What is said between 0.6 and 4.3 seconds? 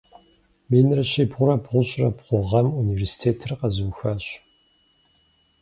Минрэ щибгъурэ бгъущӏрэ бгъу гъэм университетыр къэзыухащ.